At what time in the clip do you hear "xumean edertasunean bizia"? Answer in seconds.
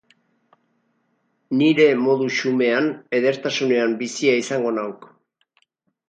2.37-4.33